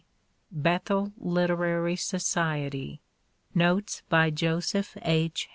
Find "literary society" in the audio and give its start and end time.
1.19-3.01